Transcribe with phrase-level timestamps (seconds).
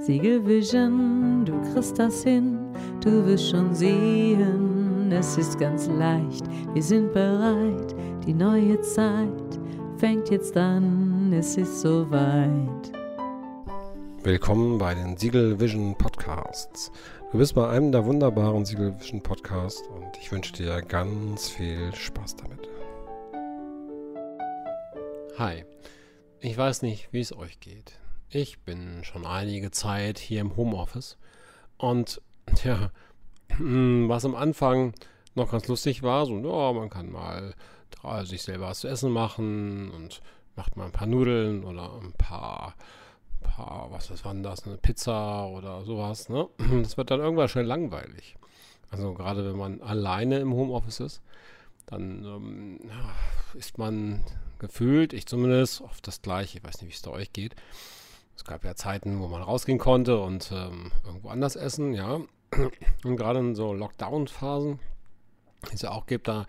[0.00, 2.56] Siegelvision, du kriegst das hin,
[3.02, 9.58] du wirst schon sehen, es ist ganz leicht, wir sind bereit, die neue Zeit
[9.96, 12.92] fängt jetzt an, es ist soweit.
[14.22, 16.92] Willkommen bei den Siegel Vision Podcasts.
[17.32, 21.92] Du bist bei einem der wunderbaren Siegel Vision Podcasts und ich wünsche dir ganz viel
[21.92, 22.68] Spaß damit.
[25.38, 25.64] Hi,
[26.40, 27.98] ich weiß nicht, wie es euch geht.
[28.30, 31.16] Ich bin schon einige Zeit hier im Homeoffice
[31.78, 32.20] und
[32.64, 32.90] ja,
[33.58, 34.92] was am Anfang
[35.34, 37.54] noch ganz lustig war, so, ja, man kann mal
[38.24, 40.20] sich selber was zu essen machen und
[40.56, 42.74] macht mal ein paar Nudeln oder ein paar,
[43.40, 46.48] paar was was war denn das, eine Pizza oder sowas, ne?
[46.82, 48.36] Das wird dann irgendwann schnell langweilig.
[48.90, 51.22] Also gerade wenn man alleine im Homeoffice ist,
[51.86, 52.80] dann ähm,
[53.54, 54.22] ist man
[54.58, 57.54] gefühlt, ich zumindest, oft das gleiche, ich weiß nicht, wie es da euch geht,
[58.38, 62.20] es gab ja Zeiten, wo man rausgehen konnte und ähm, irgendwo anders essen, ja.
[63.04, 64.78] Und gerade in so Lockdown-Phasen,
[65.68, 66.46] die es ja auch gibt, da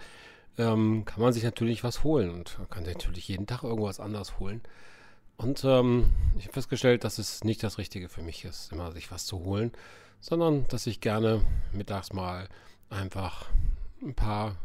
[0.60, 4.00] ähm, kann man sich natürlich was holen und man kann sich natürlich jeden Tag irgendwas
[4.00, 4.62] anders holen.
[5.36, 9.12] Und ähm, ich habe festgestellt, dass es nicht das Richtige für mich ist, immer sich
[9.12, 9.72] was zu holen,
[10.22, 11.42] sondern dass ich gerne
[11.74, 12.48] mittags mal
[12.90, 13.48] einfach
[14.02, 14.56] ein paar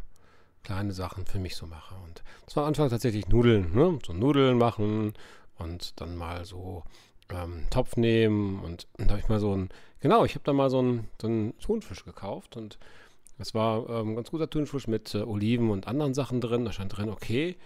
[0.62, 1.94] kleine Sachen für mich so mache.
[2.04, 3.98] Und es war am Anfang tatsächlich Nudeln, ne?
[4.06, 5.14] so Nudeln machen
[5.58, 6.84] und dann mal so
[7.30, 9.68] ähm, Topf nehmen und, und da habe ich mal so ein,
[10.00, 12.78] genau, ich habe da mal so einen so Thunfisch gekauft und
[13.38, 16.64] das war ähm, ganz guter Thunfisch mit äh, Oliven und anderen Sachen drin.
[16.64, 17.56] Da stand drin, okay,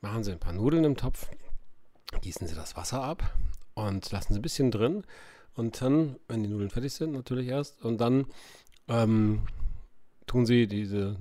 [0.00, 1.28] machen Sie ein paar Nudeln im Topf,
[2.22, 3.34] gießen Sie das Wasser ab
[3.74, 5.04] und lassen Sie ein bisschen drin
[5.54, 8.26] und dann, wenn die Nudeln fertig sind, natürlich erst, und dann
[8.88, 9.42] ähm,
[10.26, 11.16] tun Sie diese,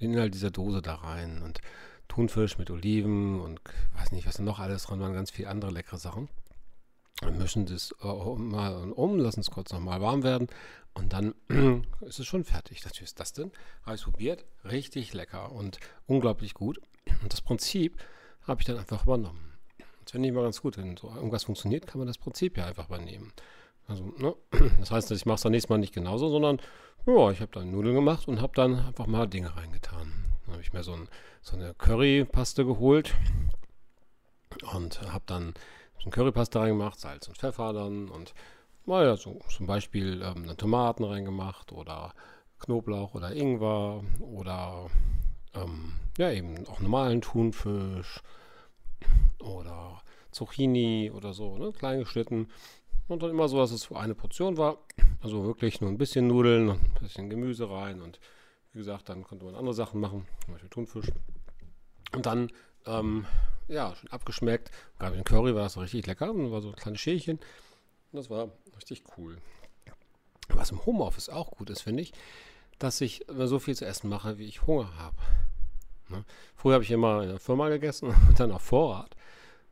[0.00, 1.60] den Inhalt dieser Dose da rein und
[2.08, 3.60] Thunfisch mit Oliven und
[3.98, 6.28] weiß nicht, was noch alles dran waren, ganz viele andere leckere Sachen.
[7.20, 10.48] Dann mischen das äh, mal um, lassen es kurz nochmal warm werden
[10.94, 11.34] und dann
[12.00, 12.84] ist es schon fertig.
[12.84, 13.52] Natürlich ist das denn.
[13.84, 14.44] Habe ich probiert.
[14.64, 16.80] Richtig lecker und unglaublich gut.
[17.22, 17.98] Und das Prinzip
[18.46, 19.52] habe ich dann einfach übernommen.
[20.02, 20.78] Das finde ich immer ganz gut.
[20.78, 23.32] Wenn so irgendwas funktioniert, kann man das Prinzip ja einfach übernehmen.
[23.88, 24.34] Also, ne?
[24.80, 26.60] Das heißt, ich mache es dann nächstes Mal nicht genauso, sondern
[27.06, 30.12] ja, ich habe dann Nudeln gemacht und habe dann einfach mal Dinge reingetan.
[30.44, 31.08] Dann habe ich mir so, ein,
[31.42, 33.14] so eine Currypaste geholt
[34.72, 35.54] und habe dann
[35.98, 38.34] so ein Currypaste reingemacht, Salz und Pfeffer dann und
[38.86, 42.14] naja, so zum Beispiel ähm, Tomaten reingemacht oder
[42.60, 44.86] Knoblauch oder Ingwer oder
[45.54, 48.22] ähm, ja eben auch normalen Thunfisch
[49.40, 52.48] oder Zucchini oder so, ne, klein geschnitten.
[53.08, 54.78] Und dann immer so, dass es für eine Portion war.
[55.20, 58.02] Also wirklich nur ein bisschen Nudeln und ein bisschen Gemüse rein.
[58.02, 58.18] Und
[58.72, 61.10] wie gesagt, dann konnte man andere Sachen machen, zum Beispiel Thunfisch.
[62.12, 62.50] Und dann
[62.86, 63.26] ähm,
[63.68, 64.70] ja, schon abgeschmeckt.
[64.98, 66.30] Gerade mit Curry war das richtig lecker.
[66.30, 67.38] Und war so ein kleines Schälchen.
[68.12, 69.38] Das war richtig cool.
[70.48, 72.12] Was im Homeoffice auch gut ist, finde ich,
[72.78, 75.16] dass ich so viel zu essen mache, wie ich Hunger habe.
[76.08, 76.24] Ne?
[76.54, 79.16] Früher habe ich immer in der Firma gegessen und dann auf Vorrat.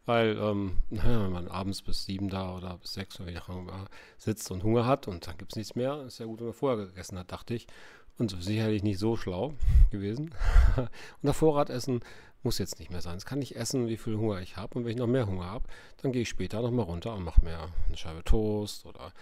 [0.07, 3.49] Weil, ähm, naja, wenn man abends bis sieben da oder bis sechs oder wie auch
[3.49, 3.87] immer
[4.19, 6.55] sitzt und Hunger hat und dann gibt es nichts mehr, ist ja gut, wenn man
[6.55, 7.67] vorher gegessen hat, dachte ich.
[8.19, 9.55] Und sicherlich nicht so schlau
[9.91, 10.35] gewesen.
[11.23, 12.01] und auf Vorrat essen
[12.45, 13.17] muss jetzt nicht mehr sein.
[13.17, 14.79] Es kann nicht essen, wie viel Hunger ich habe.
[14.79, 15.69] Und wenn ich noch mehr Hunger habe,
[15.99, 19.13] dann gehe ich später nochmal runter und mache mir eine Scheibe Toast oder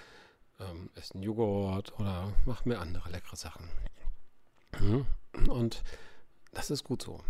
[0.60, 3.69] ähm, esse einen Joghurt oder mache mir andere leckere Sachen.
[4.81, 5.06] Mhm.
[5.49, 5.83] Und
[6.53, 7.21] das ist gut so.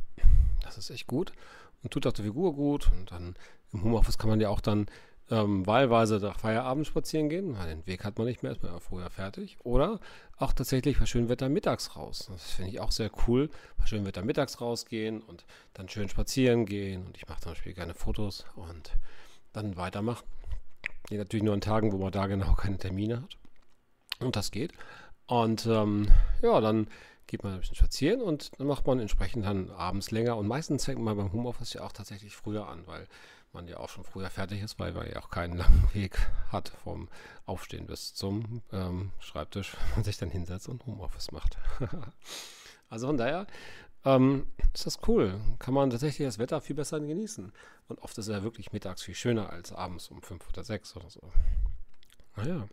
[0.62, 1.32] Das ist echt gut
[1.82, 2.90] und tut auch der Figur gut.
[2.92, 3.36] Und dann
[3.72, 4.86] im Homeoffice kann man ja auch dann
[5.30, 8.72] ähm, wahlweise nach Feierabend spazieren gehen, weil den Weg hat man nicht mehr, ist man
[8.72, 9.56] ja vorher fertig.
[9.64, 10.00] Oder
[10.36, 12.28] auch tatsächlich bei schönem Wetter mittags raus.
[12.30, 13.48] Das finde ich auch sehr cool.
[13.78, 15.44] Bei schönem Wetter mittags rausgehen und
[15.74, 17.06] dann schön spazieren gehen.
[17.06, 18.92] Und ich mache zum Beispiel gerne Fotos und
[19.52, 20.26] dann weitermachen.
[21.08, 23.38] Geht natürlich nur an Tagen, wo man da genau keine Termine hat.
[24.20, 24.72] Und das geht.
[25.26, 26.08] Und ähm,
[26.42, 26.88] ja, dann
[27.26, 30.36] geht man ein bisschen spazieren und dann macht man entsprechend dann abends länger.
[30.36, 33.06] Und meistens fängt man beim Homeoffice ja auch tatsächlich früher an, weil
[33.52, 36.18] man ja auch schon früher fertig ist, weil man ja auch keinen langen Weg
[36.50, 37.08] hat vom
[37.46, 41.58] Aufstehen bis zum ähm, Schreibtisch, wo man sich dann hinsetzt und Homeoffice macht.
[42.88, 43.46] also von daher
[44.04, 45.40] ähm, ist das cool.
[45.58, 47.52] Kann man tatsächlich das Wetter viel besser genießen.
[47.88, 50.96] Und oft ist es ja wirklich mittags viel schöner als abends um fünf oder sechs
[50.96, 51.20] oder so.
[52.36, 52.66] Naja.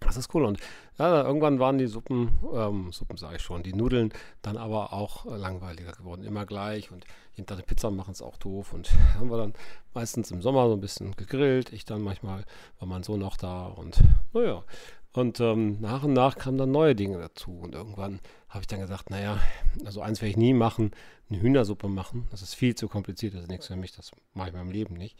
[0.00, 0.44] Das ist cool.
[0.44, 0.58] Und
[0.98, 4.12] ja, irgendwann waren die Suppen, ähm, Suppen sage ich schon, die Nudeln
[4.42, 6.24] dann aber auch langweiliger geworden.
[6.24, 6.90] Immer gleich.
[6.90, 8.72] Und hinter der Pizza machen es auch doof.
[8.72, 9.54] Und haben wir dann
[9.94, 11.72] meistens im Sommer so ein bisschen gegrillt.
[11.72, 12.44] Ich dann manchmal
[12.78, 13.66] war mein Sohn auch da.
[13.66, 14.00] Und
[14.32, 14.64] naja,
[15.12, 17.52] Und ähm, nach und nach kamen dann neue Dinge dazu.
[17.52, 19.38] Und irgendwann habe ich dann gesagt, naja,
[19.84, 20.92] also eins werde ich nie machen,
[21.30, 22.26] eine Hühnersuppe machen.
[22.30, 24.72] Das ist viel zu kompliziert, das ist nichts für mich, das mache ich in meinem
[24.72, 25.16] Leben nicht.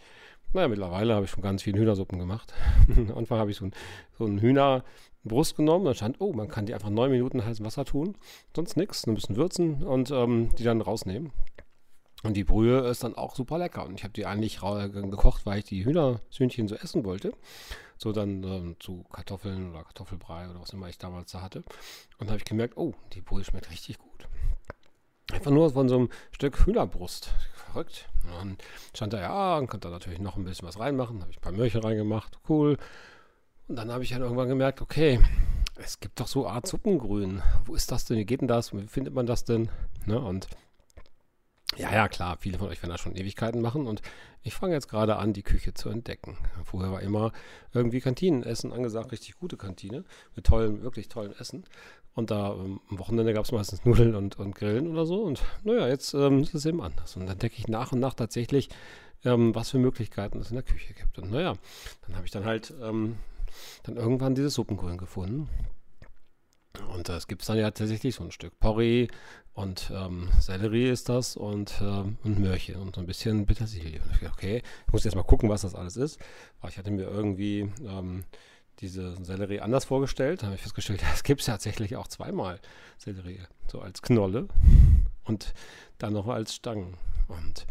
[0.53, 2.53] Naja, mittlerweile habe ich schon ganz viele Hühnersuppen gemacht.
[2.97, 3.73] Am Anfang habe ich so ein,
[4.19, 7.85] so Hühnerbrust genommen, da stand, oh, man kann die einfach neun Minuten in heißem Wasser
[7.85, 8.17] tun,
[8.55, 11.33] sonst nichts, ein bisschen würzen und ähm, die dann rausnehmen.
[12.23, 13.87] Und die Brühe ist dann auch super lecker.
[13.87, 17.33] Und ich habe die eigentlich gekocht, weil ich die Hühnersühnchen so essen wollte.
[17.97, 21.63] So dann ähm, zu Kartoffeln oder Kartoffelbrei oder was immer ich damals da hatte.
[22.19, 24.29] Und da habe ich gemerkt, oh, die Brühe schmeckt richtig gut.
[25.41, 27.31] Einfach nur von so einem Stück Hühnerbrust.
[27.55, 28.11] Verrückt.
[28.25, 28.59] Und dann
[28.95, 31.23] stand da, ja, man könnte da natürlich noch ein bisschen was reinmachen.
[31.23, 32.39] habe ich ein paar Möhrchen reingemacht.
[32.47, 32.77] Cool.
[33.67, 35.19] Und dann habe ich dann irgendwann gemerkt, okay,
[35.77, 37.41] es gibt doch so Art Suppengrün.
[37.65, 38.19] Wo ist das denn?
[38.19, 38.75] Wie geht denn das?
[38.75, 39.71] Wie findet man das denn?
[40.05, 40.21] Ne?
[40.21, 40.47] Und
[41.77, 44.03] ja, ja, klar, viele von euch werden das schon Ewigkeiten machen und
[44.43, 46.37] ich fange jetzt gerade an, die Küche zu entdecken.
[46.65, 47.33] Vorher war immer
[47.73, 50.05] irgendwie Kantinenessen angesagt, richtig gute Kantine
[50.35, 51.65] mit tollen, wirklich tollen Essen.
[52.15, 55.23] Und da ähm, am Wochenende gab es meistens Nudeln und, und Grillen oder so.
[55.23, 57.17] Und naja, jetzt ähm, ist es eben anders.
[57.17, 58.69] Und dann entdecke ich nach und nach tatsächlich,
[59.25, 61.19] ähm, was für Möglichkeiten es in der Küche gibt.
[61.19, 61.55] Und naja,
[62.07, 63.17] dann habe ich dann halt ähm,
[63.85, 65.49] dann irgendwann dieses Suppengrün gefunden.
[66.95, 69.09] Und gibt es dann ja tatsächlich so ein Stück Porree
[69.55, 74.01] und ähm, Sellerie ist das und, und Möhrchen und so ein bisschen Petersilie.
[74.01, 76.21] Und ich dachte, okay, ich muss jetzt mal gucken, was das alles ist.
[76.61, 77.71] Weil ich hatte mir irgendwie
[78.81, 80.43] diese Sellerie anders vorgestellt.
[80.43, 82.61] Da habe ich festgestellt, es gibt tatsächlich auch zweimal
[82.99, 83.41] Sellerie.
[83.69, 84.49] So als Knolle
[85.25, 85.55] und
[85.99, 86.97] dann noch als Stangen.
[87.29, 87.67] Und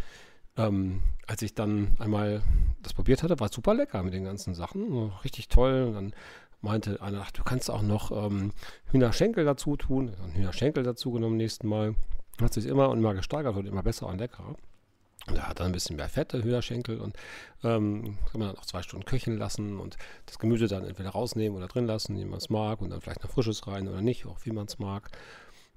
[0.57, 2.41] ähm, als ich dann einmal
[2.81, 5.11] das probiert hatte, war es super lecker mit den ganzen Sachen.
[5.23, 5.85] Richtig toll.
[5.87, 6.13] Und dann
[6.61, 8.51] meinte einer, ach, du kannst auch noch ähm,
[8.91, 10.15] Hühnerschenkel dazu tun.
[10.33, 11.95] Hühnerschenkel dazu genommen nächsten Mal.
[12.41, 14.55] Hat sich immer und immer gesteigert, wird immer besser und leckerer.
[15.35, 17.15] Er hat dann ein bisschen mehr fette Hühnerschenkel und
[17.63, 21.57] ähm, kann man dann auch zwei Stunden köcheln lassen und das Gemüse dann entweder rausnehmen
[21.57, 24.25] oder drin lassen, wie man es mag und dann vielleicht noch Frisches rein oder nicht,
[24.25, 25.09] auch wie man es mag.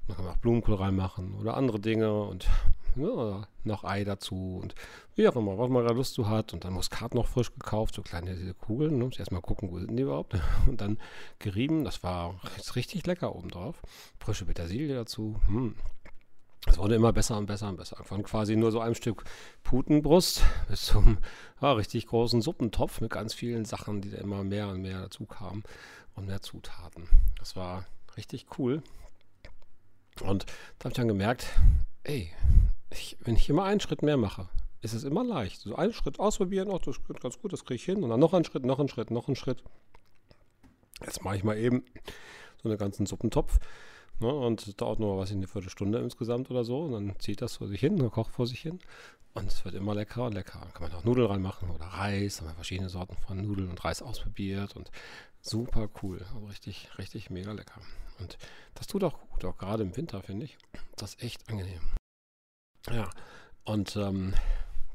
[0.06, 2.49] Dann kann man auch Blumenkohl reinmachen oder andere Dinge und
[2.96, 4.75] ja, noch Ei dazu und
[5.14, 6.52] wie auch immer, was man da Lust zu hat.
[6.52, 8.99] Und dann Muskat noch frisch gekauft, so kleine diese Kugeln.
[8.99, 9.10] Ne?
[9.16, 10.34] Erstmal gucken, wo sind die überhaupt.
[10.66, 10.99] Und dann
[11.38, 12.40] gerieben, das war
[12.75, 13.81] richtig lecker obendrauf.
[14.19, 15.40] Frische Petersilie dazu.
[15.46, 15.75] Hm.
[16.67, 18.03] Es wurde immer besser und besser und besser.
[18.05, 19.25] Von quasi nur so einem Stück
[19.64, 21.19] Putenbrust bis zum
[21.61, 25.25] ja, richtig großen Suppentopf mit ganz vielen Sachen, die da immer mehr und mehr dazu
[25.26, 25.64] kamen
[26.14, 27.09] und mehr Zutaten.
[27.38, 27.87] Das war
[28.17, 28.82] richtig cool.
[30.20, 30.47] Und
[30.79, 31.47] da habe ich dann gemerkt,
[32.05, 32.31] ey,
[32.91, 34.49] ich, wenn ich immer einen Schritt mehr mache,
[34.82, 35.61] ist es immer leicht.
[35.61, 38.03] So einen Schritt ausprobieren, oh, das geht ganz gut, das kriege ich hin.
[38.03, 39.62] Und dann noch einen Schritt, noch einen Schritt, noch einen Schritt.
[41.00, 41.85] Jetzt mache ich mal eben
[42.62, 43.59] so einen ganzen Suppentopf.
[44.23, 46.83] Ne, und dauert nur, was ich, eine Viertelstunde insgesamt oder so.
[46.83, 48.79] Und dann zieht das vor sich hin, kocht vor sich hin.
[49.35, 50.65] Und es wird immer leckerer und leckerer.
[50.75, 52.41] Kann man auch Nudeln reinmachen oder Reis.
[52.41, 54.77] Haben wir verschiedene Sorten von Nudeln und Reis ausprobiert.
[54.77, 54.93] Und
[55.41, 56.25] super cool.
[56.33, 57.81] Also richtig, richtig mega lecker.
[58.21, 58.39] Und
[58.75, 60.57] das tut auch gut, auch gerade im Winter, finde ich.
[60.97, 61.81] Das ist echt angenehm.
[62.93, 63.11] Ja,
[63.65, 64.35] und ähm,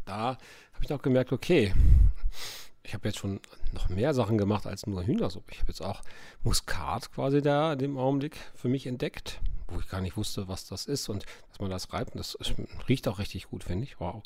[0.05, 0.37] da
[0.73, 1.73] habe ich auch gemerkt, okay,
[2.87, 3.41] ich habe jetzt schon
[3.73, 5.51] noch mehr Sachen gemacht als nur Hühnersuppe.
[5.51, 6.01] Ich habe jetzt auch
[6.43, 10.65] Muskat quasi da in dem Augenblick für mich entdeckt, wo ich gar nicht wusste, was
[10.65, 12.15] das ist und dass man das reibt.
[12.15, 12.37] Das
[12.87, 13.99] riecht auch richtig gut, finde ich.
[13.99, 14.23] Wow.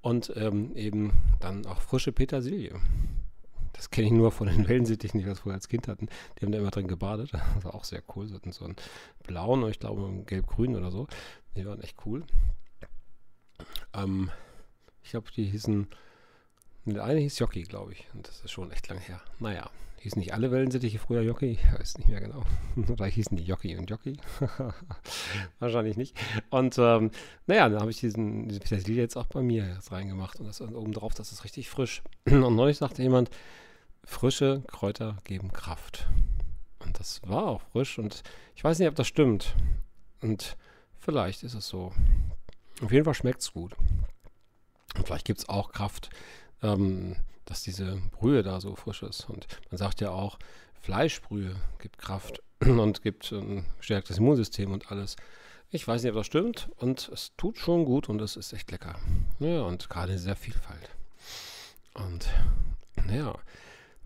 [0.00, 2.80] Und ähm, eben dann auch frische Petersilie.
[3.74, 6.08] Das kenne ich nur von den Wellensittichen, die wir vorher als Kind hatten.
[6.38, 7.34] Die haben da immer drin gebadet.
[7.34, 8.26] Das war auch sehr cool.
[8.26, 8.76] Sie hatten so einen
[9.26, 11.08] blauen, ich glaube gelb-grün oder so.
[11.56, 12.24] Die waren echt cool.
[13.92, 14.30] Ähm,
[15.02, 15.88] ich glaube, die hießen.
[16.94, 18.06] Der eine hieß Jockey, glaube ich.
[18.14, 19.20] Und das ist schon echt lang her.
[19.38, 19.70] Naja,
[20.00, 21.52] hießen nicht alle Wellensittiche früher Jockey?
[21.52, 22.42] Ich weiß nicht mehr genau.
[22.88, 24.16] Oder hießen die Jockey und Jockey?
[25.58, 26.16] Wahrscheinlich nicht.
[26.50, 27.10] Und ähm,
[27.46, 30.40] naja, dann habe ich diesen, diese Petersilie jetzt auch bei mir jetzt reingemacht.
[30.40, 32.02] Und das oben drauf, das ist richtig frisch.
[32.26, 33.30] Und neulich sagte jemand,
[34.04, 36.08] frische Kräuter geben Kraft.
[36.78, 37.98] Und das war auch frisch.
[37.98, 38.22] Und
[38.54, 39.54] ich weiß nicht, ob das stimmt.
[40.22, 40.56] Und
[40.98, 41.92] vielleicht ist es so.
[42.82, 43.74] Auf jeden Fall schmeckt es gut.
[44.96, 46.10] Und vielleicht gibt es auch Kraft,
[46.62, 49.28] ähm, dass diese Brühe da so frisch ist.
[49.28, 50.38] Und man sagt ja auch,
[50.80, 55.16] Fleischbrühe gibt Kraft und gibt ein stärktes Immunsystem und alles.
[55.70, 58.70] Ich weiß nicht, ob das stimmt und es tut schon gut und es ist echt
[58.70, 58.94] lecker.
[59.38, 60.90] Ja, und gerade in dieser Vielfalt.
[61.94, 62.28] Und
[63.12, 63.34] ja,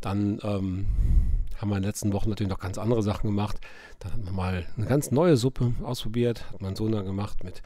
[0.01, 0.87] dann ähm,
[1.57, 3.61] haben wir in den letzten Wochen natürlich noch ganz andere Sachen gemacht.
[4.01, 7.63] Dann haben wir mal eine ganz neue Suppe ausprobiert, hat mein Sohn dann gemacht mit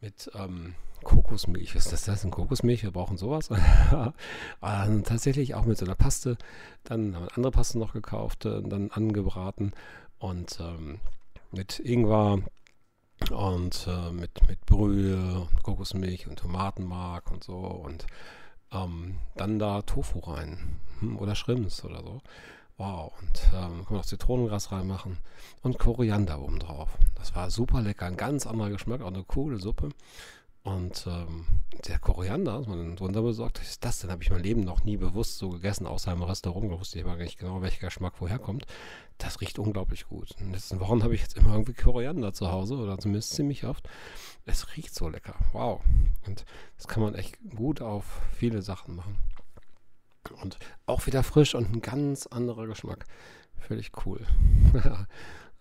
[0.00, 1.74] mit ähm, Kokosmilch.
[1.74, 2.24] Was ist das?
[2.24, 2.82] Ist Kokosmilch.
[2.82, 3.50] Wir brauchen sowas.
[4.62, 6.36] ähm, tatsächlich auch mit so einer Paste.
[6.84, 9.72] Dann haben wir andere Paste noch gekauft, äh, dann angebraten
[10.18, 11.00] und ähm,
[11.52, 12.40] mit Ingwer
[13.30, 18.06] und äh, mit, mit Brühe, Kokosmilch und Tomatenmark und so und
[18.72, 22.20] ähm, dann da Tofu rein hm, oder Shrimps oder so.
[22.76, 23.12] Wow.
[23.20, 25.18] Und ähm, kann man noch Zitronengras reinmachen
[25.62, 26.90] und Koriander oben drauf.
[27.18, 28.06] Das war super lecker.
[28.06, 29.90] Ein ganz anderer Geschmack, auch eine coole Suppe.
[30.62, 31.46] Und ähm,
[31.86, 34.10] der Koriander, was man Wunder besorgt, ist das denn?
[34.10, 36.70] Habe ich mein Leben noch nie bewusst so gegessen, außer im Restaurant.
[36.70, 38.66] Da wusste ich aber gar nicht genau, welcher Geschmack woher kommt.
[39.16, 40.32] Das riecht unglaublich gut.
[40.38, 43.64] In den letzten Wochen habe ich jetzt immer irgendwie Koriander zu Hause oder zumindest ziemlich
[43.64, 43.88] oft.
[44.44, 45.34] Es riecht so lecker.
[45.52, 45.80] Wow.
[46.26, 46.44] Und
[46.76, 49.16] das kann man echt gut auf viele Sachen machen.
[50.42, 53.06] Und auch wieder frisch und ein ganz anderer Geschmack.
[53.56, 54.26] Völlig cool.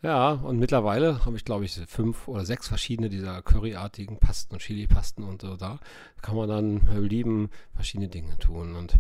[0.04, 4.62] Ja, und mittlerweile habe ich, glaube ich, fünf oder sechs verschiedene dieser curryartigen Pasten und
[4.62, 5.80] Chili-Pasten und so da.
[6.22, 8.75] kann man dann lieben verschiedene Dinge tun.
[8.75, 9.00] Und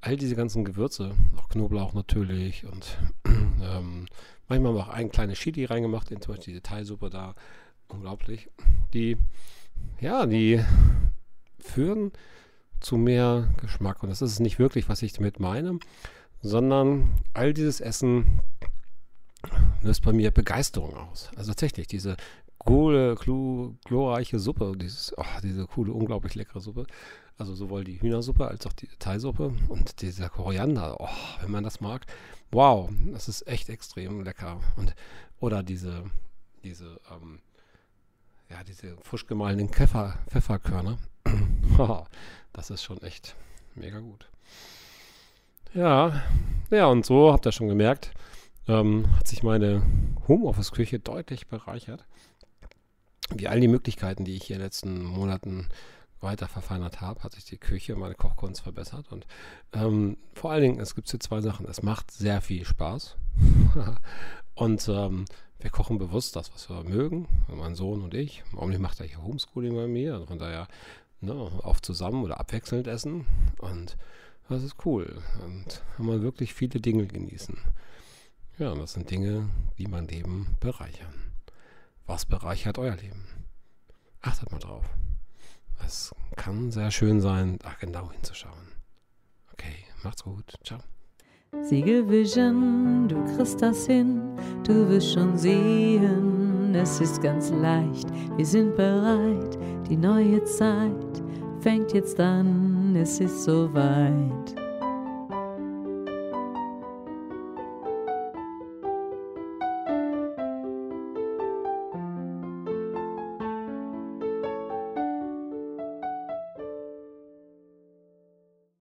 [0.00, 4.06] all diese ganzen Gewürze, auch Knoblauch natürlich und ähm,
[4.48, 7.34] manchmal auch ein kleines Chili reingemacht, in zum Beispiel diese Thai-Suppe da.
[7.88, 8.48] Unglaublich.
[8.92, 9.16] Die,
[10.00, 10.62] ja, die
[11.58, 12.12] führen
[12.80, 14.02] zu mehr Geschmack.
[14.02, 15.78] Und das ist nicht wirklich, was ich damit meine,
[16.42, 18.40] sondern all dieses Essen
[19.82, 21.30] löst bei mir Begeisterung aus.
[21.36, 22.16] Also tatsächlich, diese
[22.58, 23.14] coole,
[23.84, 26.86] glorreiche Suppe, dieses, oh, diese coole, unglaublich leckere Suppe.
[27.38, 31.08] Also sowohl die Hühnersuppe als auch die Thai-Suppe und dieser Koriander, oh,
[31.40, 32.04] wenn man das mag,
[32.50, 34.60] wow, das ist echt extrem lecker.
[34.76, 34.94] Und,
[35.38, 36.04] oder diese,
[36.64, 37.38] diese, ähm,
[38.50, 40.98] ja, diese frisch gemahlenen Pfeffer, Pfefferkörner.
[42.52, 43.36] das ist schon echt
[43.76, 44.28] mega gut.
[45.74, 46.22] Ja,
[46.70, 48.10] ja, und so habt ihr schon gemerkt,
[48.68, 49.82] ähm, hat sich meine
[50.28, 52.04] Homeoffice-Küche deutlich bereichert.
[53.34, 55.68] Wie all die Möglichkeiten, die ich hier in den letzten Monaten
[56.20, 59.10] weiter verfeinert habe, hat sich die Küche, meine Kochkunst verbessert.
[59.10, 59.26] Und
[59.72, 61.66] ähm, vor allen Dingen, es gibt hier zwei Sachen.
[61.66, 63.16] Es macht sehr viel Spaß.
[64.54, 65.24] und ähm,
[65.60, 67.28] wir kochen bewusst das, was wir mögen.
[67.48, 68.42] Mein Sohn und ich.
[68.56, 70.14] Omni macht ja hier Homeschooling bei mir.
[70.14, 70.68] Also von daher
[71.20, 73.26] ne, oft zusammen oder abwechselnd essen.
[73.58, 73.96] Und
[74.48, 75.22] das ist cool.
[75.44, 77.58] Und kann man wirklich viele Dinge genießen.
[78.58, 79.48] Ja, das sind Dinge,
[79.78, 81.14] die mein Leben bereichern.
[82.06, 83.24] Was bereichert euer Leben?
[84.20, 84.84] Achtet mal drauf.
[85.86, 88.72] Es kann sehr schön sein, da genau hinzuschauen.
[89.52, 90.54] Okay, macht's gut.
[90.64, 90.80] Ciao.
[91.62, 94.20] Siegel Vision, du kriegst das hin,
[94.64, 99.56] du wirst schon sehen, es ist ganz leicht, wir sind bereit,
[99.88, 101.22] die neue Zeit
[101.60, 104.57] fängt jetzt an, es ist soweit.